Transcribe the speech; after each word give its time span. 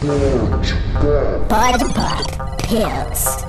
Pode 0.00 1.92
Pop 1.94 2.24
Pills. 2.58 3.44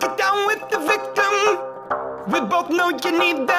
Get 0.00 0.16
down 0.16 0.46
with 0.46 0.62
the 0.70 0.78
victim. 0.88 1.34
We 2.32 2.40
both 2.48 2.70
know 2.70 2.88
you 2.88 3.12
need 3.18 3.46
them. 3.46 3.53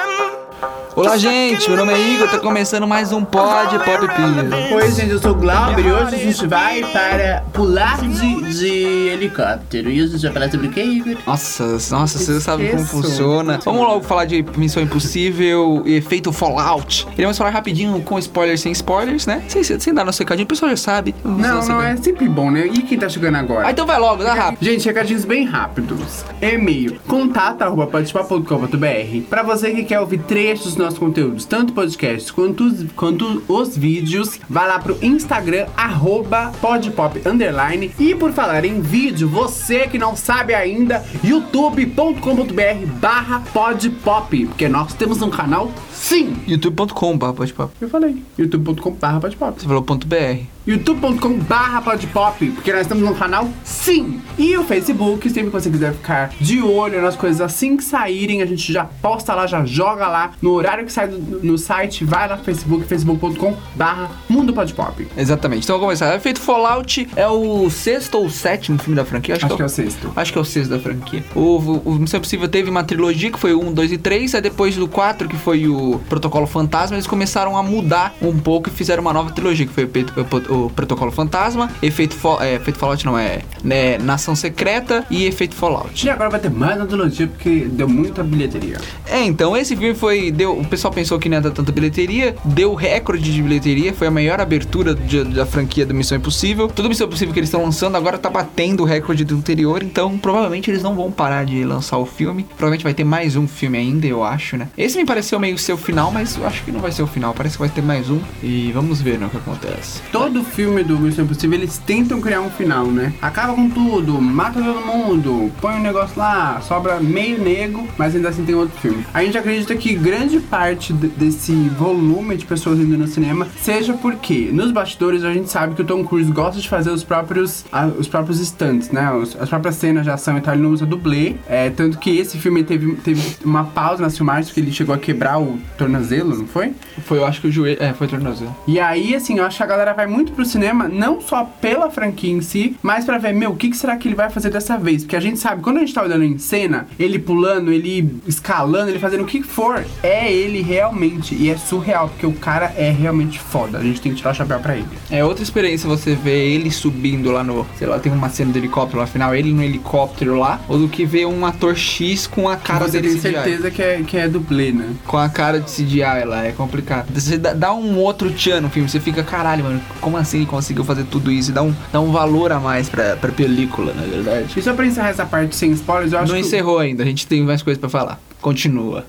Olá, 0.96 1.14
gente. 1.18 1.68
Meu 1.68 1.76
nome 1.76 1.92
é 1.92 2.14
Igor. 2.14 2.26
Tá 2.26 2.38
começando 2.38 2.86
mais 2.86 3.12
um 3.12 3.22
Pod 3.22 3.78
Pop 3.80 4.08
Pills. 4.14 4.74
Oi, 4.74 4.90
gente, 4.92 5.10
eu 5.10 5.18
sou 5.18 5.32
o 5.32 5.34
Glauber 5.34 5.86
e 5.86 5.92
hoje 5.92 6.14
a 6.14 6.18
gente 6.18 6.46
vai 6.46 6.80
para 6.90 7.44
pular 7.52 8.00
de, 8.00 8.58
de 8.58 9.08
helicóptero. 9.10 9.90
E 9.90 10.00
hoje 10.00 10.14
a 10.14 10.16
gente 10.16 10.22
vai 10.22 10.32
falar 10.32 10.50
sobre 10.50 10.68
o 10.68 10.70
que, 10.70 10.80
Igor? 10.80 11.16
Nossa, 11.26 11.64
nossa, 11.90 12.18
você 12.18 12.40
sabe 12.40 12.70
como 12.70 12.82
funciona. 12.82 13.60
Vamos 13.62 13.82
logo 13.82 14.04
falar 14.04 14.24
de 14.24 14.42
Missão 14.56 14.82
Impossível 14.82 15.82
e 15.84 15.96
efeito 15.96 16.32
Fallout. 16.32 17.06
Iremos 17.14 17.36
falar 17.36 17.50
rapidinho 17.50 18.00
com 18.00 18.18
spoilers 18.18 18.62
sem 18.62 18.72
spoilers, 18.72 19.26
né? 19.26 19.42
Sem, 19.48 19.62
sem 19.62 19.92
dar 19.92 20.02
nosso 20.02 20.20
recadinho, 20.20 20.46
o 20.46 20.48
pessoal 20.48 20.70
já 20.70 20.78
sabe. 20.78 21.14
Vamos 21.22 21.42
Não, 21.42 21.68
não, 21.68 21.82
é 21.82 21.94
sempre 21.98 22.26
bom, 22.26 22.50
né? 22.50 22.68
E 22.68 22.80
quem 22.80 22.98
tá 22.98 23.06
chegando 23.06 23.34
agora? 23.34 23.68
Ah, 23.68 23.70
então 23.70 23.84
vai 23.84 24.00
logo, 24.00 24.24
dá 24.24 24.32
rápido. 24.32 24.64
Gente, 24.64 24.86
recadinhos 24.86 25.26
bem 25.26 25.44
rápidos. 25.44 26.24
E-mail 26.40 26.98
contato@podpop.com.br 27.06 29.28
Pra 29.28 29.42
você 29.42 29.72
que 29.72 29.84
quer 29.84 30.00
ouvir 30.00 30.20
trechos 30.20 30.74
dos 30.74 30.85
nossos 30.86 30.98
conteúdos, 30.98 31.44
tanto 31.44 31.72
podcasts 31.72 32.30
quanto 32.30 32.64
os, 32.64 32.92
quanto 32.92 33.42
os 33.48 33.76
vídeos, 33.76 34.38
vai 34.48 34.68
lá 34.68 34.78
pro 34.78 34.96
Instagram 35.02 35.66
arroba 35.76 36.52
podpop 36.60 37.20
underline. 37.26 37.90
E 37.98 38.14
por 38.14 38.32
falar 38.32 38.64
em 38.64 38.80
vídeo, 38.80 39.28
você 39.28 39.86
que 39.88 39.98
não 39.98 40.14
sabe 40.14 40.54
ainda, 40.54 41.04
youtube.com.br 41.24 42.86
barra 43.00 43.42
podpop, 43.52 44.46
porque 44.46 44.68
nós 44.68 44.94
temos 44.94 45.20
um 45.22 45.30
canal 45.30 45.72
sim. 45.92 46.36
youtube.com, 46.46 47.18
Pod 47.18 47.52
Pop. 47.52 47.72
Eu 47.80 47.88
falei, 47.88 48.22
youtube.com 48.38 48.92
barra 48.92 49.20
podpop 49.20 49.60
Você 49.60 49.66
falou 49.66 49.82
ponto 49.82 50.06
.br. 50.06 50.44
youtube.com 50.66 51.38
barra 51.38 51.82
podpop, 51.82 52.50
porque 52.50 52.72
nós 52.72 52.82
estamos 52.82 53.02
no 53.02 53.14
canal 53.14 53.48
sim. 53.64 54.20
E 54.38 54.56
o 54.56 54.64
Facebook, 54.64 55.28
sempre 55.28 55.50
que 55.50 55.60
você 55.60 55.70
quiser 55.70 55.94
ficar 55.94 56.30
de 56.40 56.62
olho 56.62 57.02
nas 57.02 57.16
coisas 57.16 57.40
assim 57.40 57.76
que 57.76 57.82
saírem, 57.82 58.42
a 58.42 58.46
gente 58.46 58.72
já 58.72 58.84
posta 58.84 59.34
lá, 59.34 59.46
já 59.46 59.64
joga 59.64 60.06
lá. 60.06 60.32
No 60.40 60.52
horário 60.52 60.75
que 60.84 60.92
sai 60.92 61.08
do- 61.08 61.40
no 61.44 61.56
site, 61.58 62.04
vai 62.04 62.28
lá 62.28 62.36
no 62.36 62.44
Facebook, 62.44 62.84
facebook.com 62.86 63.56
barra 63.74 64.10
mundo 64.36 64.52
podpop. 64.52 65.06
Exatamente. 65.16 65.64
Então 65.64 65.76
vamos 65.78 65.98
começar. 65.98 66.14
Efeito 66.16 66.40
Fallout 66.40 67.08
é 67.16 67.26
o 67.28 67.68
sexto 67.70 68.18
ou 68.18 68.30
sétimo 68.30 68.78
filme 68.78 68.96
da 68.96 69.04
franquia? 69.04 69.34
Acho 69.36 69.46
que 69.48 69.62
é 69.62 69.64
o 69.64 69.68
sexto. 69.68 70.12
Acho 70.14 70.32
que 70.32 70.38
é 70.38 70.40
o 70.40 70.44
sexto 70.44 70.70
da 70.70 70.78
franquia. 70.78 71.24
O, 71.34 71.40
o, 71.40 71.82
o 71.84 71.94
Missão 71.94 72.18
Impossível 72.18 72.48
teve 72.48 72.70
uma 72.70 72.84
trilogia 72.84 73.30
que 73.30 73.38
foi 73.38 73.52
o 73.54 73.60
1, 73.62 73.72
2 73.72 73.92
e 73.92 73.98
3. 73.98 74.34
Aí 74.34 74.40
depois 74.40 74.76
do 74.76 74.86
4, 74.88 75.28
que 75.28 75.36
foi 75.36 75.66
o 75.68 76.00
Protocolo 76.08 76.46
Fantasma, 76.46 76.96
eles 76.96 77.06
começaram 77.06 77.56
a 77.56 77.62
mudar 77.62 78.14
um 78.20 78.36
pouco 78.38 78.68
e 78.68 78.72
fizeram 78.72 79.02
uma 79.02 79.12
nova 79.12 79.30
trilogia, 79.32 79.66
que 79.66 79.72
foi 79.72 79.84
o, 79.84 80.54
o- 80.54 80.66
o 80.66 80.70
Protocolo 80.70 81.10
Fantasma, 81.10 81.70
Efeito, 81.82 82.14
Fa- 82.14 82.38
é, 82.44 82.54
Efeito 82.56 82.78
Fallout 82.78 83.04
não 83.06 83.18
é, 83.18 83.40
né, 83.62 83.98
Nação 83.98 84.34
Secreta 84.36 85.04
e 85.10 85.24
Efeito 85.24 85.54
Fallout. 85.54 86.04
E 86.06 86.10
agora 86.10 86.30
vai 86.30 86.40
ter 86.40 86.50
mais 86.50 86.76
uma 86.76 86.86
trilogia, 86.86 87.26
porque 87.26 87.66
deu 87.70 87.88
muita 87.88 88.22
bilheteria. 88.22 88.78
É, 89.06 89.22
então 89.22 89.56
esse 89.56 89.76
filme 89.76 89.94
foi. 89.94 90.30
Deu, 90.30 90.58
o 90.58 90.64
pessoal 90.64 90.92
pensou 90.92 91.18
que 91.18 91.28
não 91.28 91.36
ia 91.36 91.40
dar 91.40 91.50
tanta 91.50 91.70
bilheteria, 91.72 92.34
deu 92.44 92.74
recorde 92.74 93.32
de 93.32 93.42
bilheteria, 93.42 93.92
foi 93.92 94.06
a 94.08 94.10
maior 94.10 94.25
abertura 94.34 94.94
de- 94.94 95.24
da 95.24 95.46
franquia 95.46 95.84
do 95.86 95.94
Missão 95.94 96.16
Impossível. 96.18 96.68
Tudo 96.68 96.88
Missão 96.88 97.06
Impossível 97.06 97.32
que 97.32 97.40
eles 97.40 97.48
estão 97.48 97.62
lançando 97.64 97.96
agora 97.96 98.18
tá 98.18 98.28
batendo 98.30 98.82
o 98.82 98.86
recorde 98.86 99.24
do 99.24 99.36
anterior, 99.36 99.82
então 99.82 100.16
provavelmente 100.18 100.70
eles 100.70 100.82
não 100.82 100.94
vão 100.94 101.10
parar 101.10 101.44
de 101.44 101.64
lançar 101.64 101.98
o 101.98 102.06
filme. 102.06 102.44
Provavelmente 102.44 102.82
vai 102.84 102.94
ter 102.94 103.04
mais 103.04 103.36
um 103.36 103.46
filme 103.46 103.78
ainda, 103.78 104.06
eu 104.06 104.22
acho, 104.24 104.56
né? 104.56 104.68
Esse 104.76 104.98
me 104.98 105.04
pareceu 105.06 105.38
meio 105.38 105.56
ser 105.58 105.72
o 105.72 105.76
final, 105.76 106.10
mas 106.10 106.36
eu 106.36 106.46
acho 106.46 106.62
que 106.64 106.72
não 106.72 106.80
vai 106.80 106.92
ser 106.92 107.02
o 107.02 107.06
final, 107.06 107.32
parece 107.34 107.54
que 107.56 107.60
vai 107.60 107.68
ter 107.68 107.82
mais 107.82 108.10
um. 108.10 108.18
E 108.42 108.70
vamos 108.72 109.00
ver 109.00 109.18
né, 109.18 109.26
o 109.26 109.30
que 109.30 109.36
acontece. 109.36 110.00
Todo 110.12 110.42
filme 110.44 110.82
do 110.82 110.98
Missão 110.98 111.24
Impossível, 111.24 111.58
eles 111.58 111.78
tentam 111.78 112.20
criar 112.20 112.40
um 112.40 112.50
final, 112.50 112.86
né? 112.86 113.12
Acaba 113.20 113.54
com 113.54 113.68
tudo, 113.70 114.20
mata 114.20 114.60
todo 114.62 114.80
mundo, 114.86 115.50
põe 115.60 115.74
um 115.74 115.82
negócio 115.82 116.18
lá, 116.18 116.60
sobra 116.60 117.00
meio 117.00 117.38
nego, 117.42 117.86
mas 117.96 118.14
ainda 118.14 118.28
assim 118.28 118.44
tem 118.44 118.54
outro 118.54 118.78
filme. 118.80 119.04
A 119.12 119.24
gente 119.24 119.36
acredita 119.38 119.74
que 119.76 119.94
grande 119.94 120.40
parte 120.40 120.92
de- 120.92 121.08
desse 121.08 121.52
volume 121.78 122.36
de 122.36 122.44
pessoas 122.46 122.78
indo 122.78 122.96
no 122.96 123.06
cinema 123.06 123.46
seja 123.60 123.92
porque 124.16 124.50
nos 124.52 124.72
bastidores 124.72 125.24
a 125.24 125.32
gente 125.32 125.50
sabe 125.50 125.74
que 125.74 125.82
o 125.82 125.84
Tom 125.84 126.04
Cruise 126.04 126.30
gosta 126.32 126.60
de 126.60 126.68
fazer 126.68 126.90
os 126.90 127.04
próprios, 127.04 127.64
os 127.98 128.08
próprios 128.08 128.40
stunts, 128.40 128.90
né? 128.90 129.08
As 129.38 129.48
próprias 129.48 129.76
cenas 129.76 130.04
de 130.04 130.10
ação 130.10 130.36
e 130.36 130.40
tal, 130.40 130.54
ele 130.54 130.62
não 130.62 130.70
usa 130.70 130.86
dublê. 130.86 131.34
É, 131.48 131.70
tanto 131.70 131.98
que 131.98 132.18
esse 132.18 132.38
filme 132.38 132.64
teve, 132.64 132.96
teve 132.96 133.36
uma 133.44 133.64
pausa 133.64 134.02
nas 134.02 134.16
filmagens 134.16 134.48
porque 134.48 134.60
ele 134.60 134.72
chegou 134.72 134.94
a 134.94 134.98
quebrar 134.98 135.40
o 135.40 135.58
tornozelo, 135.76 136.36
não 136.36 136.46
foi? 136.46 136.72
Foi, 137.04 137.18
eu 137.18 137.26
acho 137.26 137.40
que 137.40 137.48
o 137.48 137.52
joelho. 137.52 137.82
É, 137.82 137.92
foi 137.92 138.08
tornozelo. 138.08 138.54
E 138.66 138.80
aí, 138.80 139.14
assim, 139.14 139.38
eu 139.38 139.44
acho 139.44 139.56
que 139.56 139.62
a 139.62 139.66
galera 139.66 139.92
vai 139.92 140.06
muito 140.06 140.32
pro 140.32 140.44
cinema, 140.44 140.88
não 140.88 141.20
só 141.20 141.44
pela 141.44 141.90
franquia 141.90 142.32
em 142.32 142.40
si, 142.40 142.76
mas 142.82 143.04
pra 143.04 143.18
ver, 143.18 143.32
meu, 143.32 143.50
o 143.50 143.56
que, 143.56 143.70
que 143.70 143.76
será 143.76 143.96
que 143.96 144.08
ele 144.08 144.14
vai 144.14 144.30
fazer 144.30 144.50
dessa 144.50 144.76
vez? 144.76 145.02
Porque 145.02 145.16
a 145.16 145.20
gente 145.20 145.38
sabe, 145.38 145.62
quando 145.62 145.76
a 145.76 145.80
gente 145.80 145.94
tá 145.94 146.02
olhando 146.02 146.24
em 146.24 146.38
cena, 146.38 146.86
ele 146.98 147.18
pulando, 147.18 147.72
ele 147.72 148.20
escalando, 148.26 148.90
ele 148.90 148.98
fazendo 148.98 149.22
o 149.22 149.26
que 149.26 149.42
for, 149.42 149.84
é 150.02 150.32
ele 150.32 150.62
realmente. 150.62 151.34
E 151.34 151.50
é 151.50 151.56
surreal, 151.56 152.08
porque 152.08 152.26
o 152.26 152.32
cara 152.32 152.72
é 152.76 152.90
realmente 152.90 153.38
foda. 153.38 153.78
A 153.78 153.82
gente 153.82 154.00
tem 154.06 154.12
que 154.12 154.18
tirar 154.18 154.30
o 154.30 154.34
chapéu 154.34 154.58
pra 154.60 154.76
ele. 154.76 154.86
É 155.10 155.24
outra 155.24 155.42
experiência 155.42 155.88
você 155.88 156.14
ver 156.14 156.54
ele 156.54 156.70
subindo 156.70 157.30
lá 157.30 157.42
no. 157.42 157.66
Sei 157.76 157.86
lá, 157.86 157.98
tem 157.98 158.12
uma 158.12 158.28
cena 158.28 158.52
do 158.52 158.58
helicóptero 158.58 158.98
lá 158.98 159.04
afinal, 159.04 159.34
ele 159.34 159.52
no 159.52 159.62
helicóptero 159.62 160.38
lá, 160.38 160.60
ou 160.68 160.78
do 160.78 160.88
que 160.88 161.04
ver 161.04 161.26
um 161.26 161.44
ator 161.44 161.76
X 161.76 162.26
com 162.26 162.48
a 162.48 162.56
cara 162.56 162.86
Você 162.86 163.00
dele 163.00 163.14
tem 163.14 163.32
certeza 163.32 163.70
que 163.70 163.82
é, 163.82 164.02
que 164.06 164.16
é 164.16 164.28
dublê, 164.28 164.72
né? 164.72 164.94
Com 165.06 165.18
a 165.18 165.28
cara 165.28 165.60
de 165.60 165.70
CGI 165.70 166.24
lá, 166.24 166.44
é 166.44 166.52
complicado. 166.52 167.06
Você 167.12 167.36
dá, 167.36 167.72
um 167.74 167.98
outro 167.98 168.30
tchan 168.30 168.60
no 168.60 168.70
filme, 168.70 168.88
você 168.88 169.00
fica, 169.00 169.22
caralho, 169.22 169.64
mano, 169.64 169.80
como 170.00 170.16
assim 170.16 170.38
ele 170.38 170.46
conseguiu 170.46 170.84
fazer 170.84 171.04
tudo 171.04 171.30
isso? 171.30 171.50
E 171.50 171.54
dá 171.54 171.62
um, 171.62 171.74
dá 171.92 172.00
um 172.00 172.12
valor 172.12 172.52
a 172.52 172.60
mais 172.60 172.88
pra, 172.88 173.16
pra 173.16 173.32
película, 173.32 173.92
na 173.92 174.02
verdade. 174.02 174.52
E 174.56 174.62
só 174.62 174.72
pra 174.74 174.86
encerrar 174.86 175.08
essa 175.08 175.26
parte 175.26 175.54
sem 175.56 175.72
spoilers, 175.72 176.12
eu 176.12 176.18
acho 176.20 176.32
Não 176.32 176.40
que. 176.40 176.46
encerrou 176.46 176.78
ainda, 176.78 177.02
a 177.02 177.06
gente 177.06 177.26
tem 177.26 177.42
mais 177.42 177.62
coisas 177.62 177.80
pra 177.80 177.88
falar. 177.88 178.20
Continua. 178.40 179.04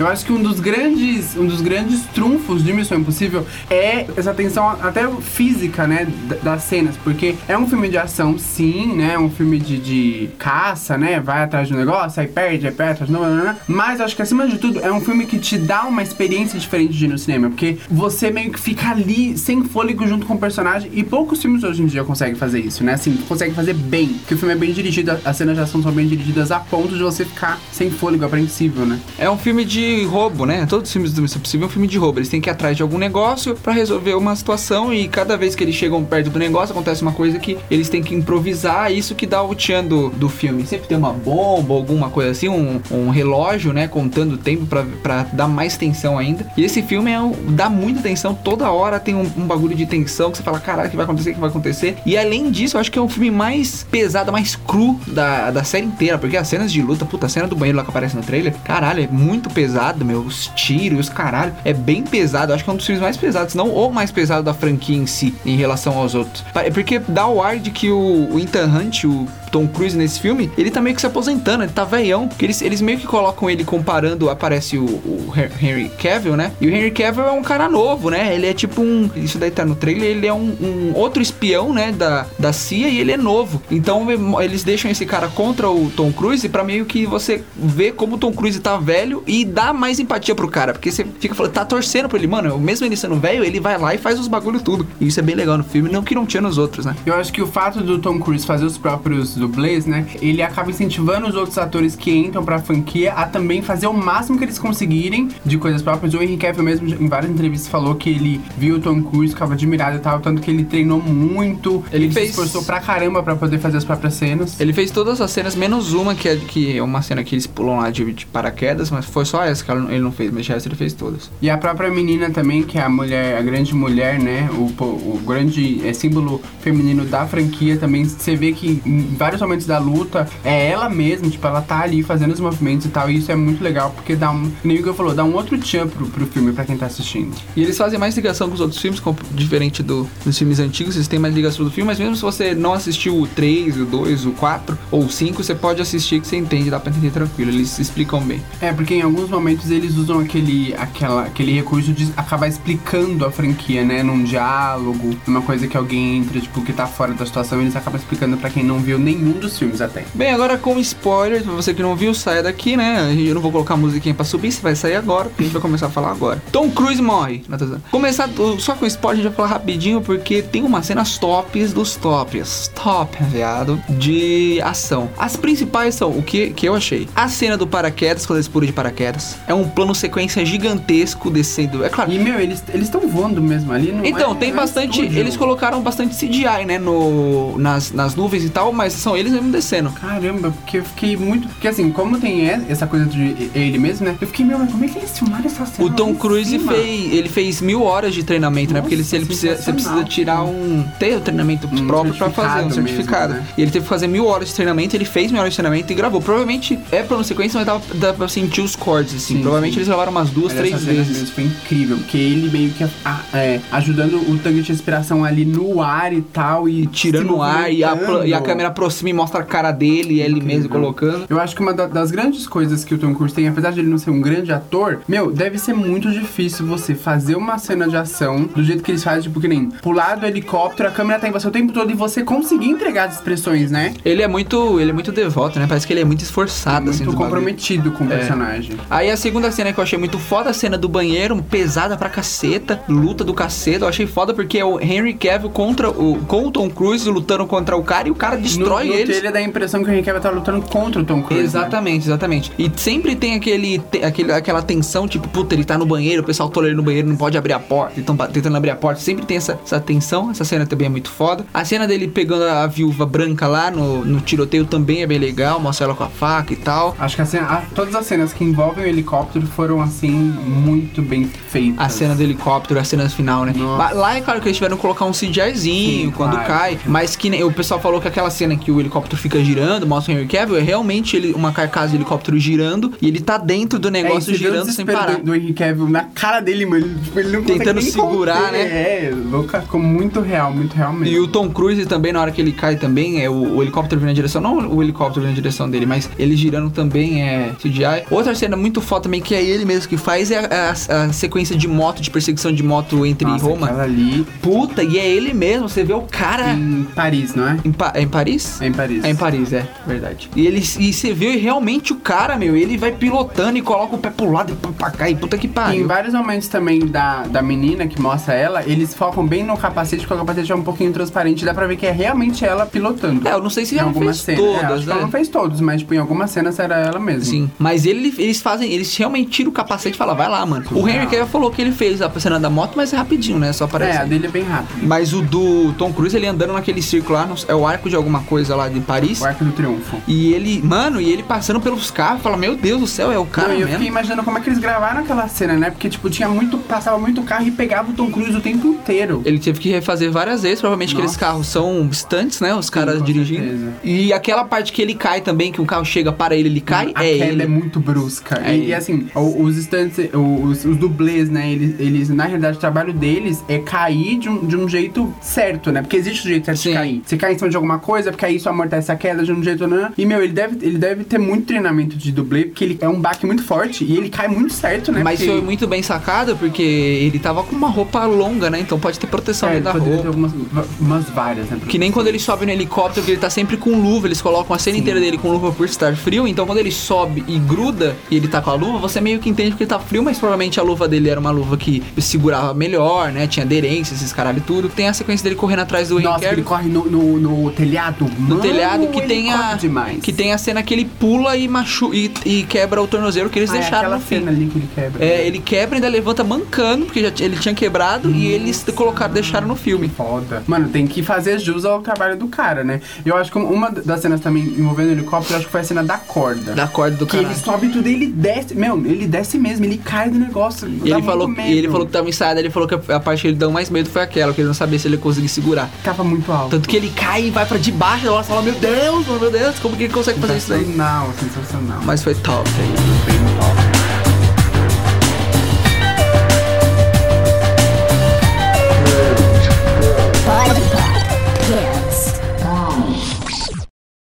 Eu 0.00 0.06
acho 0.06 0.24
que 0.24 0.32
um 0.32 0.42
dos 0.42 0.58
grandes, 0.60 1.36
um 1.36 1.46
dos 1.46 1.60
grandes 1.60 2.00
trunfos 2.14 2.64
de 2.64 2.72
Missão 2.72 2.96
Impossível 2.98 3.46
é 3.68 4.06
essa 4.16 4.32
tensão 4.32 4.66
até 4.66 5.06
física, 5.20 5.86
né, 5.86 6.08
da- 6.26 6.36
das 6.36 6.62
cenas, 6.62 6.96
porque 7.04 7.34
é 7.46 7.56
um 7.58 7.66
filme 7.68 7.86
de 7.86 7.98
ação, 7.98 8.38
sim, 8.38 8.94
né, 8.96 9.18
um 9.18 9.28
filme 9.28 9.58
de, 9.58 9.76
de 9.78 10.30
caça, 10.38 10.96
né, 10.96 11.20
vai 11.20 11.42
atrás 11.42 11.68
de 11.68 11.74
um 11.74 11.76
negócio, 11.76 12.18
aí 12.18 12.26
perde, 12.26 12.66
aí 12.66 12.72
perde, 12.72 13.12
não, 13.12 13.20
não, 13.20 13.44
não, 13.44 13.56
mas 13.68 14.00
acho 14.00 14.16
que 14.16 14.22
acima 14.22 14.48
de 14.48 14.56
tudo 14.56 14.80
é 14.80 14.90
um 14.90 15.02
filme 15.02 15.26
que 15.26 15.38
te 15.38 15.58
dá 15.58 15.82
uma 15.82 16.02
experiência 16.02 16.58
diferente 16.58 16.94
de 16.94 17.04
ir 17.04 17.08
no 17.08 17.18
cinema, 17.18 17.50
porque 17.50 17.76
você 17.90 18.30
meio 18.30 18.50
que 18.52 18.58
fica 18.58 18.88
ali 18.88 19.36
sem 19.36 19.62
fôlego 19.64 20.06
junto 20.06 20.24
com 20.24 20.32
o 20.32 20.38
personagem 20.38 20.90
e 20.94 21.04
poucos 21.04 21.42
filmes 21.42 21.62
hoje 21.62 21.82
em 21.82 21.86
dia 21.86 22.04
conseguem 22.04 22.36
fazer 22.36 22.60
isso, 22.60 22.82
né, 22.82 22.94
assim, 22.94 23.18
conseguem 23.28 23.54
fazer 23.54 23.74
bem, 23.74 24.08
porque 24.08 24.32
o 24.32 24.38
filme 24.38 24.54
é 24.54 24.56
bem 24.56 24.72
dirigido, 24.72 25.12
as 25.22 25.36
cenas 25.36 25.56
de 25.56 25.60
ação 25.62 25.82
são 25.82 25.92
bem 25.92 26.06
dirigidas 26.08 26.50
a 26.50 26.58
ponto 26.58 26.96
de 26.96 27.02
você 27.02 27.22
ficar 27.26 27.60
sem 27.70 27.90
fôlego, 27.90 28.24
apreensível, 28.24 28.86
né. 28.86 28.98
É 29.18 29.28
um 29.28 29.36
filme 29.36 29.62
de 29.62 29.89
roubo, 30.04 30.44
né? 30.46 30.66
Todos 30.66 30.88
os 30.88 30.92
filmes 30.92 31.12
do 31.12 31.22
Missão 31.22 31.38
Impossível 31.38 31.66
é 31.66 31.68
um 31.68 31.72
filme 31.72 31.88
de 31.88 31.98
roubo. 31.98 32.18
Eles 32.18 32.28
têm 32.28 32.40
que 32.40 32.48
ir 32.48 32.52
atrás 32.52 32.76
de 32.76 32.82
algum 32.82 32.98
negócio 32.98 33.54
pra 33.54 33.72
resolver 33.72 34.14
uma 34.14 34.34
situação 34.34 34.92
e 34.92 35.08
cada 35.08 35.36
vez 35.36 35.54
que 35.54 35.64
eles 35.64 35.74
chegam 35.74 36.04
perto 36.04 36.30
do 36.30 36.38
negócio 36.38 36.72
acontece 36.72 37.02
uma 37.02 37.12
coisa 37.12 37.38
que 37.38 37.58
eles 37.70 37.88
têm 37.88 38.02
que 38.02 38.14
improvisar. 38.14 38.92
Isso 38.92 39.14
que 39.14 39.26
dá 39.26 39.42
o 39.42 39.54
tchan 39.54 39.84
do, 39.84 40.10
do 40.10 40.28
filme. 40.28 40.66
Sempre 40.66 40.88
tem 40.88 40.96
uma 40.96 41.12
bomba, 41.12 41.74
alguma 41.74 42.10
coisa 42.10 42.30
assim, 42.30 42.48
um, 42.48 42.80
um 42.90 43.10
relógio, 43.10 43.72
né? 43.72 43.88
Contando 43.88 44.34
o 44.34 44.38
tempo 44.38 44.66
pra 45.02 45.22
dar 45.32 45.48
mais 45.48 45.76
tensão 45.76 46.18
ainda. 46.18 46.46
E 46.56 46.64
esse 46.64 46.82
filme 46.82 47.10
é 47.10 47.20
dá 47.50 47.68
muita 47.68 48.00
tensão. 48.00 48.34
Toda 48.34 48.70
hora 48.70 48.98
tem 48.98 49.14
um, 49.14 49.30
um 49.36 49.46
bagulho 49.46 49.74
de 49.74 49.86
tensão 49.86 50.30
que 50.30 50.38
você 50.38 50.42
fala, 50.42 50.60
caralho, 50.60 50.88
o 50.88 50.90
que 50.90 50.96
vai 50.96 51.04
acontecer, 51.04 51.30
o 51.30 51.34
que 51.34 51.40
vai 51.40 51.50
acontecer. 51.50 51.96
E 52.04 52.16
além 52.16 52.50
disso, 52.50 52.76
eu 52.76 52.80
acho 52.80 52.90
que 52.90 52.98
é 52.98 53.02
um 53.02 53.08
filme 53.08 53.30
mais 53.30 53.86
pesado, 53.90 54.32
mais 54.32 54.56
cru 54.56 54.98
da, 55.06 55.50
da 55.50 55.64
série 55.64 55.86
inteira. 55.86 56.18
Porque 56.18 56.36
as 56.36 56.48
cenas 56.48 56.72
de 56.72 56.82
luta, 56.82 57.04
puta, 57.04 57.26
a 57.26 57.28
cena 57.28 57.46
do 57.46 57.56
banheiro 57.56 57.78
lá 57.78 57.84
que 57.84 57.90
aparece 57.90 58.16
no 58.16 58.22
trailer, 58.22 58.54
caralho, 58.64 59.02
é 59.02 59.06
muito 59.06 59.50
pesado, 59.50 59.79
meu. 60.04 60.20
Os 60.20 60.46
tiros, 60.48 61.00
os 61.00 61.08
caralho. 61.08 61.54
É 61.64 61.72
bem 61.72 62.02
pesado. 62.02 62.52
Acho 62.52 62.62
que 62.62 62.70
é 62.70 62.72
um 62.72 62.76
dos 62.76 62.86
filmes 62.86 63.02
mais 63.02 63.16
pesados, 63.16 63.54
não 63.54 63.70
o 63.70 63.92
mais 63.92 64.10
pesado 64.10 64.42
da 64.42 64.54
franquia 64.54 64.96
em 64.96 65.06
si, 65.06 65.34
em 65.44 65.56
relação 65.56 65.96
aos 65.96 66.14
outros. 66.14 66.44
Porque 66.72 66.98
dá 66.98 67.26
o 67.26 67.42
ar 67.42 67.58
de 67.58 67.70
que 67.70 67.90
o, 67.90 68.28
o 68.32 68.38
Ethan 68.38 68.66
Hunt, 68.66 69.04
o 69.04 69.26
Tom 69.50 69.66
Cruise 69.66 69.96
nesse 69.96 70.20
filme, 70.20 70.50
ele 70.56 70.70
tá 70.70 70.80
meio 70.80 70.94
que 70.94 71.00
se 71.00 71.06
aposentando, 71.06 71.64
ele 71.64 71.72
tá 71.72 71.84
veião. 71.84 72.28
Porque 72.28 72.44
eles, 72.44 72.62
eles 72.62 72.80
meio 72.80 72.98
que 72.98 73.06
colocam 73.06 73.48
ele 73.48 73.64
comparando, 73.64 74.30
aparece 74.30 74.78
o, 74.78 74.84
o 74.84 75.32
Henry 75.60 75.90
Cavill, 76.00 76.36
né? 76.36 76.52
E 76.60 76.66
o 76.66 76.70
Henry 76.70 76.90
Cavill 76.90 77.24
é 77.24 77.32
um 77.32 77.42
cara 77.42 77.68
novo, 77.68 78.10
né? 78.10 78.34
Ele 78.34 78.46
é 78.46 78.54
tipo 78.54 78.80
um. 78.80 79.10
Isso 79.16 79.38
daí 79.38 79.50
tá 79.50 79.64
no 79.64 79.74
trailer, 79.74 80.04
ele 80.04 80.26
é 80.26 80.32
um, 80.32 80.56
um 80.60 80.92
outro 80.94 81.22
espião, 81.22 81.72
né? 81.72 81.92
Da, 81.92 82.26
da 82.38 82.52
CIA 82.52 82.88
e 82.88 83.00
ele 83.00 83.12
é 83.12 83.16
novo. 83.16 83.62
Então 83.70 84.06
eles 84.40 84.64
deixam 84.64 84.90
esse 84.90 85.04
cara 85.06 85.28
contra 85.28 85.68
o 85.68 85.90
Tom 85.90 86.12
Cruise 86.12 86.48
pra 86.48 86.64
meio 86.64 86.84
que 86.84 87.06
você 87.06 87.42
ver 87.56 87.92
como 87.92 88.16
o 88.16 88.18
Tom 88.18 88.32
Cruise 88.32 88.58
tá 88.60 88.76
velho 88.76 89.22
e 89.26 89.44
dá 89.44 89.72
mais 89.72 89.98
empatia 89.98 90.34
pro 90.34 90.48
cara. 90.48 90.72
Porque 90.72 90.90
você 90.90 91.04
fica 91.18 91.34
falando, 91.34 91.52
tá 91.52 91.64
torcendo 91.64 92.08
pra 92.08 92.18
ele, 92.18 92.26
mano. 92.26 92.58
Mesmo 92.58 92.86
ele 92.86 92.96
sendo 92.96 93.16
velho, 93.16 93.44
ele 93.44 93.60
vai 93.60 93.78
lá 93.78 93.94
e 93.94 93.98
faz 93.98 94.18
os 94.18 94.28
bagulho 94.28 94.60
tudo. 94.60 94.86
E 95.00 95.06
isso 95.06 95.18
é 95.18 95.22
bem 95.22 95.34
legal 95.34 95.58
no 95.58 95.64
filme, 95.64 95.90
não 95.90 96.02
que 96.02 96.14
não 96.14 96.26
tinha 96.26 96.40
nos 96.40 96.58
outros, 96.58 96.86
né? 96.86 96.94
Eu 97.04 97.14
acho 97.14 97.32
que 97.32 97.42
o 97.42 97.46
fato 97.46 97.80
do 97.80 97.98
Tom 97.98 98.18
Cruise 98.18 98.46
fazer 98.46 98.64
os 98.64 98.78
próprios 98.78 99.36
dublês, 99.40 99.86
né? 99.86 100.06
Ele 100.20 100.42
acaba 100.42 100.70
incentivando 100.70 101.26
os 101.28 101.34
outros 101.34 101.58
atores 101.58 101.96
que 101.96 102.10
entram 102.10 102.44
pra 102.44 102.58
franquia 102.60 103.12
a 103.12 103.26
também 103.26 103.62
fazer 103.62 103.86
o 103.86 103.92
máximo 103.92 104.38
que 104.38 104.44
eles 104.44 104.58
conseguirem 104.58 105.28
de 105.44 105.58
coisas 105.58 105.82
próprias. 105.82 106.14
O 106.14 106.22
Henry 106.22 106.36
Cavill 106.36 106.62
mesmo, 106.62 106.86
em 106.88 107.08
várias 107.08 107.30
entrevistas, 107.30 107.68
falou 107.68 107.94
que 107.94 108.10
ele 108.10 108.40
viu 108.56 108.76
o 108.76 108.80
Tom 108.80 109.02
Cruise, 109.02 109.32
ficava 109.34 109.54
admirado 109.54 109.96
e 109.96 110.00
tal, 110.00 110.20
tanto 110.20 110.40
que 110.40 110.50
ele 110.50 110.64
treinou 110.64 111.00
muito, 111.00 111.82
Ele 111.92 112.04
ele, 112.04 112.12
fez- 112.14 112.26
se 112.26 112.30
esforçou 112.32 112.62
pra 112.62 112.80
caramba 112.80 113.22
pra 113.22 113.34
poder 113.36 113.58
fazer 113.58 113.76
as 113.78 113.84
próprias 113.84 114.14
cenas. 114.14 114.60
Ele 114.60 114.72
fez 114.72 114.90
todas 114.90 115.20
as 115.20 115.30
cenas, 115.30 115.54
menos 115.54 115.92
uma, 115.92 116.14
que 116.14 116.28
é, 116.28 116.36
que 116.36 116.76
é 116.76 116.82
uma 116.82 117.02
cena 117.02 117.22
que 117.24 117.34
eles 117.34 117.46
pulam 117.46 117.78
lá 117.78 117.90
de, 117.90 118.12
de 118.12 118.26
paraquedas, 118.26 118.90
mas 118.90 119.04
foi 119.06 119.24
só 119.24 119.42
essa 119.44 119.64
que 119.64 119.70
ele 119.70 120.00
não 120.00 120.12
fez, 120.12 120.32
mas 120.32 120.46
resto 120.46 120.68
ele 120.68 120.76
fez 120.76 120.92
todas. 120.92 121.30
E 121.40 121.48
a 121.50 121.56
própria 121.58 121.90
menina 121.90 122.30
também, 122.30 122.62
que 122.62 122.78
é 122.78 122.82
a 122.82 122.88
mulher, 122.88 123.36
a 123.38 123.42
grande 123.42 123.74
mulher, 123.74 124.18
né? 124.18 124.48
O, 124.52 124.64
o 124.82 125.20
grande 125.26 125.80
é, 125.86 125.92
símbolo 125.92 126.40
feminino 126.60 127.04
da 127.04 127.26
franquia 127.26 127.76
também. 127.76 128.04
Você 128.04 128.34
vê 128.36 128.52
que 128.52 128.80
em 128.84 129.00
vários 129.30 129.40
momentos 129.42 129.66
da 129.66 129.78
luta 129.78 130.28
é 130.44 130.70
ela 130.70 130.88
mesma, 130.88 131.28
tipo, 131.30 131.46
ela 131.46 131.60
tá 131.62 131.80
ali 131.80 132.02
fazendo 132.02 132.32
os 132.32 132.40
movimentos 132.40 132.86
e 132.86 132.88
tal. 132.88 133.08
E 133.10 133.16
isso 133.18 133.30
é 133.30 133.36
muito 133.36 133.62
legal, 133.62 133.92
porque 133.94 134.16
dá 134.16 134.30
um. 134.30 134.50
Nem 134.64 134.78
o 134.78 134.82
que 134.82 134.88
eu 134.88 134.94
falou, 134.94 135.14
dá 135.14 135.22
um 135.24 135.34
outro 135.34 135.56
tchan 135.58 135.86
pro, 135.86 136.06
pro 136.06 136.26
filme 136.26 136.52
pra 136.52 136.64
quem 136.64 136.76
tá 136.76 136.86
assistindo. 136.86 137.32
E 137.56 137.62
eles 137.62 137.76
fazem 137.78 137.98
mais 137.98 138.14
ligação 138.16 138.48
com 138.48 138.54
os 138.54 138.60
outros 138.60 138.80
filmes, 138.80 138.98
com- 139.00 139.14
diferente 139.32 139.82
do, 139.82 140.08
dos 140.24 140.36
filmes 140.36 140.58
antigos, 140.58 140.96
eles 140.96 141.06
têm 141.06 141.18
mais 141.18 141.34
ligação 141.34 141.64
do 141.64 141.70
filme, 141.70 141.86
mas 141.86 141.98
mesmo 141.98 142.16
se 142.16 142.22
você 142.22 142.54
não 142.54 142.72
assistiu 142.72 143.20
o 143.20 143.26
3, 143.26 143.76
o 143.78 143.84
2, 143.84 144.26
o 144.26 144.30
4 144.32 144.76
ou 144.90 145.04
o 145.04 145.10
5, 145.10 145.42
você 145.42 145.54
pode 145.54 145.80
assistir 145.80 146.20
que 146.20 146.26
você 146.26 146.36
entende, 146.36 146.70
dá 146.70 146.80
pra 146.80 146.90
entender 146.90 147.10
tranquilo, 147.10 147.50
eles 147.50 147.78
explicam 147.78 148.20
bem. 148.22 148.40
É, 148.60 148.72
porque 148.72 148.94
em 148.94 149.02
alguns 149.02 149.28
momentos 149.30 149.70
eles 149.70 149.96
usam 149.96 150.18
aquele, 150.18 150.74
aquela, 150.78 151.22
aquele 151.24 151.52
recurso 151.52 151.92
de 151.92 152.08
acabar 152.16 152.48
explicando 152.48 153.24
a 153.24 153.30
franquia, 153.30 153.84
né? 153.84 154.02
Num 154.02 154.24
diálogo, 154.24 155.14
numa 155.26 155.42
coisa 155.42 155.66
que 155.68 155.76
alguém 155.76 156.18
entra, 156.18 156.40
tipo, 156.40 156.62
que 156.62 156.72
tá 156.72 156.86
fora 156.86 157.12
da 157.14 157.24
situação, 157.26 157.60
eles 157.60 157.76
acabam 157.76 157.98
explicando 158.00 158.36
pra 158.36 158.50
quem 158.50 158.64
não 158.64 158.78
viu 158.78 158.98
nenhum 158.98 159.19
dos 159.20 159.58
filmes 159.58 159.80
até. 159.80 160.04
Bem, 160.14 160.32
agora 160.32 160.56
com 160.58 160.78
spoiler, 160.80 161.42
pra 161.42 161.52
você 161.52 161.72
que 161.74 161.82
não 161.82 161.94
viu, 161.94 162.14
saia 162.14 162.42
daqui, 162.42 162.76
né? 162.76 163.14
Eu 163.18 163.34
não 163.34 163.40
vou 163.42 163.52
colocar 163.52 163.74
a 163.74 163.76
musiquinha 163.76 164.14
pra 164.14 164.24
subir, 164.24 164.50
você 164.52 164.60
vai 164.60 164.74
sair 164.74 164.96
agora, 164.96 165.28
porque 165.28 165.42
a 165.42 165.44
gente 165.44 165.52
vai 165.52 165.62
começar 165.62 165.86
a 165.86 165.90
falar 165.90 166.10
agora. 166.10 166.42
Tom 166.52 166.70
Cruise 166.70 167.00
morre. 167.00 167.42
Começar 167.90 168.28
só 168.58 168.74
com 168.74 168.86
spoiler, 168.86 169.20
a 169.20 169.22
gente 169.22 169.30
vai 169.30 169.36
falar 169.46 169.48
rapidinho, 169.58 170.00
porque 170.00 170.42
tem 170.42 170.62
umas 170.62 170.86
cenas 170.86 171.18
tops 171.18 171.72
dos 171.72 171.96
tops. 171.96 172.70
Top, 172.74 173.16
viado, 173.24 173.80
de 173.88 174.60
ação. 174.62 175.08
As 175.18 175.36
principais 175.36 175.94
são 175.94 176.10
o 176.10 176.22
que, 176.22 176.50
que 176.50 176.66
eu 176.66 176.74
achei. 176.74 177.08
A 177.14 177.28
cena 177.28 177.56
do 177.56 177.66
paraquedas, 177.66 178.26
quando 178.26 178.38
eles 178.38 178.48
pulam 178.48 178.66
de 178.66 178.72
paraquedas. 178.72 179.36
É 179.46 179.54
um 179.54 179.68
plano 179.68 179.94
sequência 179.94 180.44
gigantesco 180.44 181.30
descendo. 181.30 181.84
É 181.84 181.88
claro, 181.88 182.12
E, 182.12 182.18
meu, 182.18 182.40
eles 182.40 182.62
estão 182.74 183.00
voando 183.08 183.42
mesmo 183.42 183.72
ali, 183.72 183.92
não 183.92 184.04
então, 184.04 184.32
é- 184.32 184.36
tem 184.36 184.50
é 184.50 184.54
bastante. 184.54 185.00
estúdio. 185.00 185.18
Eles 185.18 185.36
colocaram 185.36 185.80
bastante 185.82 186.14
CGI, 186.14 186.64
né? 186.66 186.78
No, 186.78 187.58
nas, 187.58 187.92
nas 187.92 188.14
nuvens 188.14 188.44
e 188.44 188.48
tal, 188.50 188.72
mas 188.72 188.92
são 188.92 189.09
eles 189.16 189.32
mesmo 189.32 189.50
descendo. 189.50 189.90
Caramba, 189.90 190.50
porque 190.50 190.78
eu 190.78 190.84
fiquei 190.84 191.16
muito. 191.16 191.48
Porque 191.48 191.68
assim, 191.68 191.90
como 191.90 192.18
tem 192.18 192.48
essa 192.48 192.86
coisa 192.86 193.06
de 193.06 193.50
ele 193.54 193.78
mesmo, 193.78 194.06
né? 194.06 194.16
Eu 194.20 194.26
fiquei, 194.26 194.44
meu, 194.44 194.58
mas 194.58 194.70
como 194.70 194.84
é 194.84 194.88
que 194.88 194.98
eles 194.98 195.18
filmaram 195.18 195.44
essa 195.46 195.66
cena? 195.66 195.88
O 195.88 195.90
Tom 195.92 196.14
Cruise 196.14 196.58
fez, 196.58 197.12
ele 197.12 197.28
fez 197.28 197.60
mil 197.60 197.82
horas 197.82 198.14
de 198.14 198.22
treinamento, 198.22 198.72
né? 198.72 198.80
Porque 198.80 198.94
ele, 198.94 199.02
Nossa, 199.02 199.16
ele 199.16 199.26
precisa, 199.26 199.56
você 199.56 199.72
precisa 199.72 200.04
tirar 200.04 200.42
um. 200.44 200.84
ter 200.98 201.16
o 201.16 201.20
treinamento 201.20 201.68
Um 201.72 201.86
próprio 201.86 202.14
pra 202.14 202.30
fazer, 202.30 202.64
um 202.64 202.70
certificado 202.70 203.34
mesmo, 203.34 203.46
né? 203.46 203.54
E 203.56 203.62
ele 203.62 203.70
teve 203.70 203.84
que 203.84 203.88
fazer 203.88 204.06
mil 204.06 204.26
horas 204.26 204.48
de 204.48 204.54
treinamento, 204.54 204.96
ele 204.96 205.04
fez 205.04 205.30
mil 205.30 205.40
horas 205.40 205.52
de 205.52 205.56
treinamento 205.56 205.92
e 205.92 205.94
gravou. 205.96 206.20
Provavelmente 206.20 206.78
é 206.90 207.02
plano 207.02 207.24
sequência, 207.24 207.58
mas 207.58 207.66
dá, 207.66 207.80
dá 207.94 208.12
pra 208.12 208.28
sentir 208.28 208.60
os 208.60 208.76
cortes, 208.76 209.14
assim. 209.14 209.36
Sim, 209.36 209.42
Provavelmente 209.42 209.74
sim. 209.74 209.78
eles 209.80 209.88
gravaram 209.88 210.10
umas 210.10 210.30
duas, 210.30 210.52
Mas 210.52 210.60
três 210.60 210.84
vezes. 210.84 211.30
foi 211.30 211.44
incrível, 211.44 211.96
porque 211.98 212.16
ele 212.16 212.50
meio 212.50 212.70
que 212.70 212.84
ah, 213.04 213.20
é, 213.32 213.60
ajudando 213.72 214.16
o 214.30 214.38
tanque 214.38 214.62
de 214.62 214.68
respiração 214.72 215.24
ali 215.24 215.44
no 215.44 215.80
ar 215.82 216.12
e 216.12 216.20
tal, 216.20 216.68
e 216.68 216.86
Tirando 216.86 217.36
o 217.36 217.42
ar 217.42 217.72
e 217.72 217.84
a, 217.84 217.96
e 218.24 218.34
a 218.34 218.40
câmera 218.40 218.70
aproxima 219.00 219.10
e 219.10 219.12
mostra 219.12 219.40
a 219.40 219.42
cara 219.44 219.72
dele 219.72 220.14
e 220.14 220.20
ele 220.20 220.34
Incrível. 220.36 220.56
mesmo 220.56 220.68
colocando. 220.68 221.26
Eu 221.28 221.40
acho 221.40 221.54
que 221.56 221.62
uma 221.62 221.72
da- 221.72 221.86
das 221.86 222.10
grandes 222.10 222.46
coisas 222.46 222.84
que 222.84 222.94
o 222.94 222.98
Tom 222.98 223.14
Cruise 223.14 223.34
tem, 223.34 223.48
apesar 223.48 223.70
de 223.72 223.80
ele 223.80 223.88
não 223.88 223.98
ser 223.98 224.10
um 224.10 224.20
grande 224.20 224.52
ator, 224.52 225.00
meu, 225.08 225.30
deve 225.32 225.58
ser 225.58 225.72
muito 225.74 226.10
difícil 226.10 226.66
você 226.66 226.94
fazer 226.94 227.36
uma 227.36 227.58
cena 227.58 227.88
de 227.88 227.96
ação 227.96 228.44
do 228.44 228.62
jeito 228.62 228.82
que 228.82 228.90
eles 228.90 229.02
fazem, 229.02 229.22
tipo, 229.22 229.40
que 229.40 229.48
nem 229.48 229.70
pular 229.70 230.16
do 230.16 230.26
helicóptero, 230.26 230.88
a 230.88 230.92
câmera 230.92 231.18
tá 231.20 231.28
em 231.28 231.32
você 231.32 231.48
o 231.48 231.50
tempo 231.50 231.72
todo 231.72 231.90
e 231.90 231.94
você 231.94 232.22
conseguir 232.22 232.68
entregar 232.68 233.08
as 233.08 233.14
expressões, 233.16 233.70
né? 233.70 233.94
Ele 234.04 234.22
é 234.22 234.28
muito. 234.28 234.78
Ele 234.80 234.90
é 234.90 234.92
muito 234.92 235.10
devoto, 235.12 235.58
né? 235.58 235.66
Parece 235.66 235.86
que 235.86 235.92
ele 235.92 236.00
é 236.00 236.04
muito 236.04 236.20
esforçado, 236.22 236.90
assim, 236.90 237.04
muito 237.04 237.10
dos 237.10 237.14
bagulho. 237.14 237.30
comprometido 237.30 237.90
com 237.92 238.04
o 238.04 238.12
É. 238.12 238.18
personagem. 238.18 238.76
Aí 238.90 239.10
a 239.10 239.16
segunda 239.16 239.50
cena 239.50 239.72
que 239.72 239.78
eu 239.80 239.84
achei 239.84 239.98
muito 239.98 240.18
foda, 240.18 240.50
a 240.50 240.52
cena 240.52 240.76
do 240.76 240.88
banheiro, 240.88 241.40
pesada 241.42 241.96
pra 241.96 242.08
caceta, 242.08 242.80
luta 242.88 243.24
do 243.24 243.32
caceta, 243.34 243.84
eu 243.84 243.88
achei 243.88 244.06
foda 244.06 244.34
porque 244.34 244.58
é 244.58 244.64
o 244.64 244.80
Henry 244.80 245.14
Cavill 245.14 245.50
contra 245.50 245.90
o, 245.90 246.18
com 246.26 246.46
o 246.46 246.50
Tom 246.50 246.68
Cruise 246.68 247.08
lutando 247.08 247.46
contra 247.46 247.76
o 247.76 247.82
cara 247.82 248.08
e 248.08 248.10
o 248.10 248.14
cara 248.14 248.36
destrói 248.36 248.89
no, 248.90 248.94
no 248.96 249.00
eles. 249.00 249.08
trailer 249.16 249.32
dá 249.32 249.38
a 249.38 249.42
impressão 249.42 249.82
que 249.82 249.90
o 249.90 249.92
Henry 249.92 250.02
Cavill 250.02 250.20
tá 250.20 250.30
lutando 250.30 250.62
contra 250.62 251.00
o 251.00 251.04
Tom 251.04 251.22
Cruise. 251.22 251.42
né? 251.42 251.44
Exatamente, 251.44 252.06
exatamente. 252.06 252.52
E 252.58 252.70
sempre 252.76 253.14
tem 253.16 253.34
aquele, 253.34 253.78
te- 253.78 254.02
aquele, 254.02 254.32
aquela 254.32 254.62
tensão, 254.62 255.06
tipo, 255.08 255.28
puta, 255.28 255.54
ele 255.54 255.64
tá 255.64 255.76
no 255.78 255.86
banheiro, 255.86 256.22
o 256.22 256.24
pessoal 256.24 256.48
tola 256.48 256.66
ele 256.66 256.76
no 256.76 256.82
banheiro, 256.82 257.08
não 257.08 257.16
pode 257.16 257.36
abrir 257.38 257.52
a 257.52 257.58
porta, 257.58 257.94
eles 257.96 258.06
tão 258.06 258.14
ba- 258.16 258.26
tentando 258.28 258.56
abrir 258.56 258.70
a 258.70 258.76
porta. 258.76 259.00
Sempre 259.00 259.24
tem 259.26 259.36
essa, 259.36 259.58
essa 259.64 259.80
tensão, 259.80 260.30
essa 260.30 260.44
cena 260.44 260.66
também 260.66 260.86
é 260.86 260.90
muito 260.90 261.10
foda. 261.10 261.44
A 261.52 261.64
cena 261.64 261.86
dele 261.86 262.08
pegando 262.08 262.44
a 262.44 262.66
viúva 262.66 263.06
branca 263.06 263.46
lá 263.46 263.70
no, 263.70 264.04
no 264.04 264.20
tiroteio 264.20 264.64
também 264.64 265.02
é 265.02 265.06
bem 265.06 265.18
legal, 265.18 265.58
mostra 265.60 265.84
ela 265.86 265.94
com 265.94 266.04
a 266.04 266.08
faca 266.08 266.52
e 266.52 266.56
tal. 266.56 266.96
Acho 266.98 267.16
que 267.16 267.22
a 267.22 267.26
cena- 267.26 267.46
a- 267.46 267.62
todas 267.74 267.94
as 267.94 268.06
cenas 268.06 268.32
que 268.32 268.44
envolvem 268.44 268.84
o 268.84 268.86
helicóptero 268.88 269.46
foram, 269.46 269.80
assim, 269.80 270.10
muito 270.10 271.02
bem 271.02 271.24
feitas. 271.24 271.78
A 271.78 271.88
cena 271.88 272.14
do 272.14 272.22
helicóptero, 272.22 272.78
a 272.80 272.84
cena 272.84 273.08
final, 273.08 273.44
né? 273.44 273.52
Nossa. 273.56 273.94
Lá 273.94 274.16
é 274.16 274.20
claro 274.20 274.40
que 274.40 274.48
eles 274.48 274.56
tiveram 274.56 274.76
que 274.76 274.82
colocar 274.82 275.04
um 275.04 275.12
CGIzinho 275.12 276.06
Sim, 276.06 276.12
quando 276.16 276.32
claro. 276.32 276.46
cai. 276.46 276.78
Mas 276.86 277.16
que 277.16 277.30
nem- 277.30 277.42
o 277.42 277.52
pessoal 277.52 277.80
falou 277.80 278.00
que 278.00 278.08
aquela 278.08 278.30
cena 278.30 278.56
que 278.56 278.69
o 278.70 278.80
helicóptero 278.80 279.16
fica 279.20 279.42
girando, 279.42 279.86
mostra 279.86 280.14
o 280.14 280.16
Henry 280.18 280.26
Cavill, 280.28 280.56
é 280.56 280.60
realmente 280.60 281.16
ele, 281.16 281.32
uma 281.32 281.52
carcaça 281.52 281.88
de 281.88 281.96
helicóptero 281.96 282.38
girando 282.38 282.92
e 283.00 283.08
ele 283.08 283.20
tá 283.20 283.36
dentro 283.38 283.78
do 283.78 283.88
É, 283.88 283.90
negócio 283.90 284.32
o 284.32 284.36
girando 284.36 284.70
sem 284.72 284.84
parar. 284.86 285.16
Do, 285.16 285.24
do 285.24 285.34
Henry 285.34 285.52
Cavill 285.52 285.88
na 285.88 286.04
cara 286.04 286.40
dele, 286.40 286.66
mano. 286.66 286.86
Ele, 286.86 286.98
tipo, 287.02 287.18
ele 287.18 287.32
não 287.36 287.42
Tentando 287.44 287.82
segurar, 287.82 288.36
conter. 288.46 288.52
né? 288.52 288.60
É, 288.60 289.14
louca, 289.30 289.60
ficou 289.60 289.80
muito 289.80 290.20
real, 290.20 290.52
muito 290.52 290.74
real 290.74 290.92
mesmo. 290.92 291.06
E 291.14 291.18
o 291.18 291.26
Tom 291.28 291.48
Cruise 291.50 291.84
também, 291.86 292.12
na 292.12 292.20
hora 292.20 292.30
que 292.30 292.40
ele 292.40 292.52
cai 292.52 292.76
também, 292.76 293.22
é 293.22 293.28
o, 293.28 293.56
o 293.56 293.62
helicóptero 293.62 294.00
vindo 294.00 294.08
na 294.08 294.14
direção, 294.14 294.40
não 294.40 294.68
o 294.74 294.82
helicóptero 294.82 295.20
vindo 295.22 295.30
na 295.30 295.34
direção 295.36 295.68
dele, 295.70 295.86
mas 295.86 296.08
ele 296.18 296.36
girando 296.36 296.70
também 296.70 297.22
é 297.22 297.52
CGI. 297.60 298.04
Outra 298.10 298.34
cena 298.34 298.56
muito 298.56 298.80
foda 298.80 299.02
também, 299.04 299.20
que 299.20 299.34
é 299.34 299.42
ele 299.42 299.64
mesmo 299.64 299.88
que 299.88 299.96
faz, 299.96 300.30
é 300.30 300.38
a, 300.38 300.70
a- 300.70 301.04
a 301.04 301.12
sequência 301.12 301.56
de 301.56 301.66
moto, 301.68 302.00
de 302.00 302.10
perseguição 302.10 302.52
de 302.52 302.62
moto 302.62 303.04
entre 303.06 303.26
Nossa, 303.26 303.44
Roma. 303.44 303.70
ali 303.82 304.26
Puta, 304.42 304.82
e 304.82 304.98
é 304.98 305.08
ele 305.08 305.32
mesmo, 305.32 305.68
você 305.68 305.82
vê 305.82 305.92
o 305.92 306.02
cara 306.02 306.52
em 306.52 306.86
Paris, 306.94 307.34
não 307.34 307.48
é? 307.48 307.58
em, 307.64 307.72
Pa- 307.72 307.92
é 307.94 308.02
em 308.02 308.08
Paris? 308.08 308.59
É 308.60 308.66
em 308.66 308.72
Paris. 308.72 309.04
É 309.04 309.10
em 309.10 309.16
Paris, 309.16 309.52
é, 309.52 309.66
verdade. 309.86 310.30
E 310.36 310.46
ele 310.46 310.58
e 310.78 310.92
você 310.92 311.12
vê 311.12 311.36
realmente 311.36 311.92
o 311.92 311.96
cara, 311.96 312.36
meu, 312.36 312.56
ele 312.56 312.76
vai 312.76 312.92
pilotando 312.92 313.58
e 313.58 313.62
coloca 313.62 313.94
o 313.96 313.98
pé 313.98 314.10
pro 314.10 314.30
lado 314.30 314.52
e 314.52 314.72
pra, 314.72 314.90
cá 314.90 315.08
e 315.08 315.14
puta 315.14 315.36
que 315.38 315.46
E 315.46 315.50
em 315.50 315.52
pariu. 315.52 315.86
vários 315.86 316.14
momentos 316.14 316.48
também 316.48 316.80
da, 316.86 317.22
da 317.24 317.42
menina 317.42 317.86
que 317.86 318.00
mostra 318.00 318.34
ela, 318.34 318.62
eles 318.64 318.94
focam 318.94 319.26
bem 319.26 319.44
no 319.44 319.56
capacete, 319.56 320.02
porque 320.02 320.14
o 320.14 320.18
capacete 320.18 320.52
é 320.52 320.54
um 320.54 320.62
pouquinho 320.62 320.92
transparente, 320.92 321.44
dá 321.44 321.54
pra 321.54 321.66
ver 321.66 321.76
que 321.76 321.86
é 321.86 321.90
realmente 321.90 322.44
ela 322.44 322.66
pilotando. 322.66 323.26
É, 323.26 323.32
eu 323.32 323.42
não 323.42 323.50
sei 323.50 323.64
se 323.64 323.74
em 323.74 323.78
ela 323.78 323.88
algumas 323.88 324.20
fez 324.22 324.38
cenas. 324.38 324.54
É, 324.54 324.58
todas, 324.58 324.72
acho 324.72 324.84
que 324.84 324.90
ela 324.90 324.98
né? 325.00 325.04
não 325.04 325.10
fez 325.10 325.28
todos, 325.28 325.60
mas 325.60 325.80
tipo, 325.80 325.94
em 325.94 325.98
algumas 325.98 326.30
cenas 326.30 326.58
era 326.58 326.76
ela 326.78 326.98
mesma. 326.98 327.24
Sim, 327.24 327.50
mas 327.58 327.86
ele, 327.86 328.14
eles 328.18 328.40
fazem, 328.40 328.72
eles 328.72 328.94
realmente 328.96 329.30
tiram 329.30 329.50
o 329.50 329.54
capacete 329.54 329.94
e 329.94 329.98
falam, 329.98 330.16
vai 330.16 330.28
lá, 330.28 330.44
mano. 330.44 330.64
O 330.72 330.88
Henry 330.88 331.06
Cavill 331.06 331.26
falou 331.26 331.50
que 331.50 331.60
ele 331.62 331.72
fez 331.72 332.00
a 332.02 332.10
cena 332.20 332.38
da 332.38 332.50
moto, 332.50 332.72
mas 332.76 332.92
é 332.92 332.96
rapidinho, 332.96 333.38
né? 333.38 333.52
Só 333.52 333.64
É, 333.64 333.68
aparece. 333.68 333.98
a 333.98 334.04
dele 334.04 334.26
é 334.26 334.30
bem 334.30 334.42
rápido. 334.42 334.86
Mas 334.86 335.12
o 335.12 335.22
do 335.22 335.72
Tom 335.74 335.92
Cruise, 335.92 336.16
ele 336.16 336.26
andando 336.26 336.52
naquele 336.52 336.82
círculo 336.82 337.14
lá, 337.18 337.28
é 337.48 337.54
o 337.54 337.66
arco 337.66 337.88
de 337.88 337.96
alguma 337.96 338.20
coisa 338.22 338.49
lá 338.56 338.68
de 338.68 338.80
Paris. 338.80 339.20
O 339.20 339.24
Arco 339.24 339.44
do 339.44 339.52
Triunfo. 339.52 339.96
E 340.06 340.32
ele, 340.32 340.60
mano, 340.62 341.00
e 341.00 341.10
ele 341.10 341.22
passando 341.22 341.60
pelos 341.60 341.90
carros, 341.90 342.22
fala, 342.22 342.36
meu 342.36 342.56
Deus 342.56 342.80
do 342.80 342.86
céu, 342.86 343.10
é 343.12 343.18
o 343.18 343.26
cara 343.26 343.48
Não, 343.48 343.54
e 343.54 343.60
eu 343.60 343.66
mesmo. 343.66 343.72
fiquei 343.78 343.88
imaginando 343.88 344.22
como 344.22 344.38
é 344.38 344.40
que 344.40 344.48
eles 344.48 344.58
gravaram 344.58 345.00
aquela 345.00 345.28
cena, 345.28 345.54
né? 345.56 345.70
Porque, 345.70 345.88
tipo, 345.88 346.08
tinha 346.10 346.28
muito. 346.28 346.58
Passava 346.58 346.98
muito 346.98 347.22
carro 347.22 347.46
e 347.46 347.50
pegava 347.50 347.90
o 347.90 347.94
Tom 347.94 348.10
Cruise 348.10 348.36
o 348.36 348.40
tempo 348.40 348.66
inteiro. 348.66 349.22
Ele 349.24 349.38
teve 349.38 349.58
que 349.60 349.68
refazer 349.68 350.10
várias 350.10 350.42
vezes, 350.42 350.60
provavelmente 350.60 350.92
aqueles 350.92 351.12
Nossa. 351.12 351.18
carros 351.18 351.46
são 351.46 351.86
distantes, 351.86 352.40
né? 352.40 352.54
Os 352.54 352.70
caras 352.70 352.98
com 352.98 353.04
dirigindo. 353.04 353.42
certeza. 353.42 353.72
E 353.82 354.12
aquela 354.12 354.44
parte 354.44 354.72
que 354.72 354.80
ele 354.82 354.94
cai 354.94 355.20
também, 355.20 355.52
que 355.52 355.60
um 355.60 355.66
carro 355.66 355.84
chega 355.84 356.12
para 356.12 356.34
ele, 356.36 356.48
ele 356.48 356.60
cai, 356.60 356.92
a 356.94 357.04
é 357.04 357.18
queda 357.18 357.32
ele. 357.32 357.42
é 357.42 357.46
muito 357.46 357.80
brusca. 357.80 358.40
É 358.44 358.54
e, 358.54 358.60
ele. 358.62 358.74
assim, 358.74 359.08
os 359.14 359.56
instantes, 359.58 360.08
os, 360.12 360.64
os 360.64 360.76
dublês, 360.76 361.28
né? 361.28 361.50
Eles, 361.50 361.80
eles, 361.80 362.08
na 362.08 362.24
realidade, 362.24 362.56
o 362.56 362.60
trabalho 362.60 362.92
deles 362.92 363.42
é 363.48 363.58
cair 363.58 364.18
de 364.18 364.28
um, 364.28 364.46
de 364.46 364.56
um 364.56 364.68
jeito 364.68 365.12
certo, 365.20 365.70
né? 365.72 365.82
Porque 365.82 365.96
existe 365.96 366.24
o 366.26 366.28
jeito 366.28 366.44
certo 366.46 366.58
Sim. 366.58 366.70
de 366.70 366.74
cair. 366.76 367.02
Você 367.04 367.16
cai 367.16 367.32
em 367.32 367.38
cima 367.38 367.50
de 367.50 367.56
alguma 367.56 367.78
coisa, 367.78 368.10
porque 368.10 368.24
aí 368.24 368.38
isso 368.40 368.48
amortece 368.48 368.90
a 368.90 368.96
queda 368.96 369.22
de 369.22 369.32
um 369.32 369.42
jeito, 369.42 369.66
né? 369.66 369.92
E, 369.96 370.04
meu, 370.04 370.22
ele 370.22 370.32
deve, 370.32 370.64
ele 370.66 370.78
deve 370.78 371.04
ter 371.04 371.18
muito 371.18 371.46
treinamento 371.46 371.96
de 371.96 372.10
dublê, 372.10 372.44
porque 372.44 372.64
ele 372.64 372.78
é 372.80 372.88
um 372.88 373.00
baque 373.00 373.26
muito 373.26 373.42
forte 373.42 373.84
e 373.84 373.96
ele 373.96 374.08
cai 374.08 374.28
muito 374.28 374.52
certo, 374.52 374.90
né? 374.90 375.02
Mas 375.02 375.20
porque, 375.20 375.32
foi 375.32 375.40
muito 375.40 375.66
bem 375.66 375.82
sacado, 375.82 376.36
porque 376.36 376.62
ele 376.62 377.18
tava 377.18 377.42
com 377.42 377.54
uma 377.54 377.68
roupa 377.68 378.04
longa, 378.06 378.50
né? 378.50 378.60
Então 378.60 378.78
pode 378.78 378.98
ter 378.98 379.06
proteção 379.06 379.48
é, 379.48 379.60
da 379.60 379.72
roupa. 379.72 380.02
ter 380.02 380.06
algumas 380.06 380.32
umas 380.80 381.08
várias, 381.10 381.48
né? 381.48 381.58
Que 381.68 381.78
nem 381.78 381.92
quando 381.92 382.08
ele 382.08 382.18
sobe 382.18 382.46
no 382.46 382.52
helicóptero, 382.52 383.04
que 383.04 383.12
ele 383.12 383.20
tá 383.20 383.30
sempre 383.30 383.56
com 383.56 383.70
luva, 383.70 384.06
eles 384.06 384.20
colocam 384.20 384.54
a 384.54 384.58
cena 384.58 384.78
inteira 384.78 384.98
dele 384.98 385.18
com 385.18 385.30
luva 385.30 385.52
por 385.52 385.66
estar 385.66 385.94
frio, 385.96 386.26
então 386.26 386.46
quando 386.46 386.58
ele 386.58 386.70
sobe 386.70 387.24
e 387.28 387.38
gruda 387.38 387.96
e 388.10 388.16
ele 388.16 388.28
tá 388.28 388.40
com 388.40 388.50
a 388.50 388.54
luva, 388.54 388.78
você 388.78 389.00
meio 389.00 389.18
que 389.18 389.28
entende 389.28 389.54
que 389.56 389.62
ele 389.62 389.70
tá 389.70 389.78
frio, 389.78 390.02
mas 390.02 390.18
provavelmente 390.18 390.58
a 390.58 390.62
luva 390.62 390.88
dele 390.88 391.08
era 391.08 391.20
uma 391.20 391.30
luva 391.30 391.56
que 391.56 391.82
segurava 391.98 392.54
melhor, 392.54 393.12
né? 393.12 393.26
Tinha 393.26 393.44
aderência, 393.44 393.94
esses 393.94 394.12
caralho 394.12 394.38
e 394.38 394.42
tudo. 394.42 394.68
Tem 394.68 394.88
a 394.88 394.94
sequência 394.94 395.24
dele 395.24 395.36
correndo 395.36 395.60
atrás 395.60 395.88
do 395.88 395.96
Henry 395.96 396.04
Nossa, 396.04 396.20
que 396.20 396.34
ele 396.34 396.42
corre 396.42 396.68
no, 396.68 396.84
no, 396.84 397.18
no 397.18 397.50
telhado, 397.50 398.06
no 398.30 398.36
Mano, 398.40 398.50
telhado 398.50 398.86
que 398.88 399.02
tem 399.02 399.32
a 399.32 399.54
demais. 399.54 400.00
que 400.02 400.12
tem 400.12 400.32
a 400.32 400.38
cena 400.38 400.62
que 400.62 400.72
ele 400.74 400.84
pula 400.84 401.36
e 401.36 401.46
machu 401.48 401.92
e, 401.94 402.10
e 402.24 402.42
quebra 402.44 402.80
o 402.82 402.86
tornozelo 402.86 403.28
que 403.28 403.38
eles 403.38 403.50
Ah, 403.50 403.56
é 403.56 403.60
deixaram 403.60 403.78
aquela 403.78 403.96
no 403.96 404.02
filme. 404.02 404.24
cena 404.24 404.36
ali 404.36 404.46
que 404.46 404.58
ele 404.58 404.68
quebra. 404.74 405.04
É, 405.04 405.26
ele 405.26 405.38
quebra 405.38 405.74
e 405.74 405.78
ainda 405.78 405.88
levanta 405.88 406.22
mancando, 406.24 406.86
porque 406.86 407.00
já, 407.02 407.12
ele 407.24 407.36
tinha 407.36 407.54
quebrado 407.54 408.10
e 408.10 408.26
eles 408.26 408.64
colocaram, 408.74 409.12
deixaram 409.12 409.46
no 409.48 409.56
filme. 409.56 409.88
Foda. 409.88 410.42
Mano, 410.46 410.68
tem 410.68 410.86
que 410.86 411.02
fazer 411.02 411.38
jus 411.38 411.64
ao 411.64 411.80
trabalho 411.82 412.16
do 412.16 412.28
cara, 412.28 412.62
né? 412.64 412.80
Eu 413.04 413.16
acho 413.16 413.30
que 413.30 413.38
uma 413.38 413.70
das 413.70 414.00
cenas 414.00 414.20
também 414.20 414.42
envolvendo 414.44 414.88
o 414.88 414.92
helicóptero, 414.92 415.34
eu 415.34 415.36
acho 415.38 415.46
que 415.46 415.52
foi 415.52 415.60
a 415.60 415.64
cena 415.64 415.82
da 415.84 415.98
corda. 415.98 416.52
Da 416.52 416.66
corda 416.66 416.96
do 416.96 417.06
que 417.06 417.12
cara. 417.16 417.24
ele 417.24 417.34
sobe 417.34 417.68
tudo 417.68 417.88
e 417.88 417.94
ele 417.94 418.06
desce. 418.06 418.54
Meu, 418.54 418.76
ele 418.86 419.06
desce 419.06 419.38
mesmo, 419.38 419.64
ele 419.64 419.78
cai 419.78 420.08
do 420.10 420.18
negócio. 420.18 420.66
Ele 420.68 421.02
falou, 421.02 421.30
e 421.38 421.52
ele 421.58 421.68
falou 421.68 421.86
que 421.86 421.92
tava 421.92 422.08
ensaiado, 422.08 422.38
ele 422.40 422.50
falou 422.50 422.68
que 422.68 422.74
a, 422.74 422.96
a 422.96 423.00
parte 423.00 423.22
que 423.22 423.28
ele 423.28 423.36
deu 423.36 423.50
mais 423.50 423.70
medo 423.70 423.88
foi 423.88 424.02
aquela, 424.02 424.32
que 424.32 424.40
ele 424.40 424.48
não 424.48 424.54
sabia 424.54 424.78
se 424.78 424.86
ele 424.88 424.94
ia 424.96 425.00
conseguir 425.00 425.28
segurar. 425.28 425.68
tava 425.82 426.04
muito 426.04 426.30
alto. 426.32 426.50
Tanto 426.50 426.68
que 426.68 426.76
ele 426.76 426.90
cai 426.94 427.24
e 427.26 427.30
vai 427.30 427.44
pra 427.46 427.58
debaixo, 427.58 428.06
ela 428.20 428.24
fala, 428.24 428.42
meu 428.42 428.54
Deus, 428.54 429.06
meu 429.06 429.30
Deus, 429.30 429.58
como 429.58 429.76
que 429.76 429.84
ele 429.84 429.92
consegue 429.92 430.20
fazer 430.20 430.36
isso 430.36 430.48
daí? 430.50 430.60
Sensacional, 430.60 431.12
sensacional. 431.18 431.80
Mas 431.84 432.02
foi 432.02 432.14
top. 432.14 432.48
Bem 432.50 433.16
top. 433.38 433.59